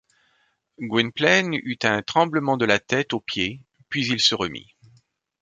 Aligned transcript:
Gwynplaine 0.79 1.53
eut 1.53 1.77
un 1.83 2.01
tremblement 2.01 2.57
de 2.57 2.65
la 2.65 2.79
tête 2.79 3.13
aux 3.13 3.19
pieds, 3.19 3.61
puis 3.87 4.07
il 4.07 4.19
se 4.19 4.33
remit. 4.33 4.73